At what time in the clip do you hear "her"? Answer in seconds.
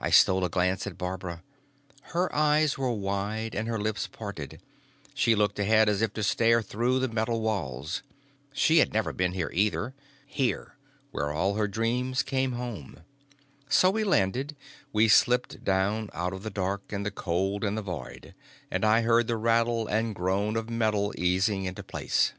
2.16-2.34, 3.68-3.78, 11.54-11.68